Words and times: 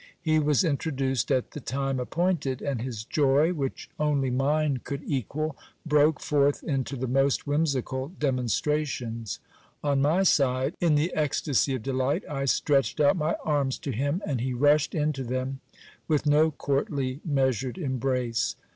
He 0.19 0.39
was 0.39 0.63
introduced 0.63 1.29
at 1.31 1.51
the 1.51 1.59
time 1.59 1.99
appointed; 1.99 2.59
and 2.63 2.81
his 2.81 3.03
joy, 3.03 3.53
which 3.53 3.87
only 3.99 4.31
mine 4.31 4.77
could 4.83 5.03
equal, 5.05 5.55
broke 5.85 6.19
forth 6.19 6.63
into 6.63 6.95
the 6.95 7.05
most 7.07 7.45
whimsical 7.45 8.07
demonstrations. 8.07 9.37
On 9.83 10.01
my 10.01 10.23
side, 10.23 10.73
in 10.79 10.95
the 10.95 11.13
ecstasy 11.13 11.75
of 11.75 11.83
delight, 11.83 12.23
I 12.27 12.45
stretched 12.45 12.99
out 12.99 13.15
my 13.15 13.35
arms 13.43 13.77
to 13.77 13.91
him, 13.91 14.23
and 14.25 14.41
he 14.41 14.55
rushed 14.55 14.95
into 14.95 15.23
them 15.23 15.59
with 16.07 16.25
no 16.25 16.49
courtly 16.49 17.21
measured 17.23 17.77
embrace. 17.77 18.55